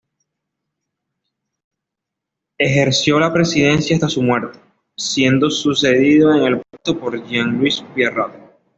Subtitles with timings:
[2.57, 4.57] Ejerció la presidencia hasta su muerte,
[4.97, 8.33] siendo sucedido en el puesto por Jean-Louis Pierrot.